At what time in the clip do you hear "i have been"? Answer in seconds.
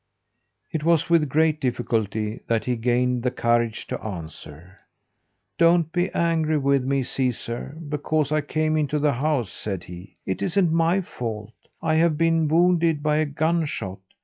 11.83-12.47